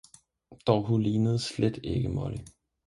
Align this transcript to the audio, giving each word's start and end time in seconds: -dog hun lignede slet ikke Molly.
-dog 0.67 0.87
hun 0.87 1.01
lignede 1.01 1.39
slet 1.39 1.79
ikke 1.83 2.09
Molly. 2.09 2.37